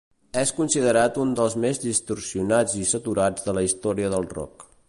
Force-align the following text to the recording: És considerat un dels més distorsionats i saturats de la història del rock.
És 0.43 0.53
considerat 0.59 1.19
un 1.25 1.35
dels 1.41 1.57
més 1.65 1.81
distorsionats 1.85 2.77
i 2.83 2.89
saturats 2.95 3.49
de 3.51 3.59
la 3.59 3.69
història 3.71 4.15
del 4.17 4.31
rock. 4.37 4.71